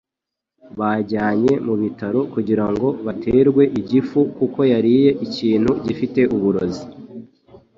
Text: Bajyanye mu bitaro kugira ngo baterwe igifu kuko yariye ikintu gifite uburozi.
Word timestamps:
Bajyanye 0.79 1.51
mu 1.65 1.73
bitaro 1.81 2.19
kugira 2.33 2.65
ngo 2.71 2.87
baterwe 3.05 3.63
igifu 3.79 4.19
kuko 4.37 4.59
yariye 4.71 5.09
ikintu 5.25 5.71
gifite 5.85 6.21
uburozi. 6.35 6.83